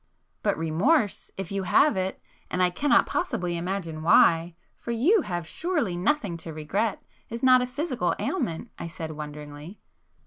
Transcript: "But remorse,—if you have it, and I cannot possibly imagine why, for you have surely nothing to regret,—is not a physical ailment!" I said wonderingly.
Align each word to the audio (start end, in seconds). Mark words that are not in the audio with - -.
"But 0.41 0.57
remorse,—if 0.57 1.51
you 1.51 1.61
have 1.61 1.95
it, 1.95 2.19
and 2.49 2.63
I 2.63 2.71
cannot 2.71 3.05
possibly 3.05 3.55
imagine 3.55 4.01
why, 4.01 4.55
for 4.79 4.89
you 4.89 5.21
have 5.21 5.47
surely 5.47 5.95
nothing 5.95 6.37
to 6.37 6.51
regret,—is 6.51 7.43
not 7.43 7.61
a 7.61 7.67
physical 7.67 8.15
ailment!" 8.17 8.71
I 8.79 8.87
said 8.87 9.11
wonderingly. 9.11 9.79